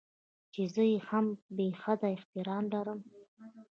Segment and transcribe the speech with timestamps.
[0.53, 1.25] چې زه يې هم
[1.55, 2.99] بې حده احترام لرم.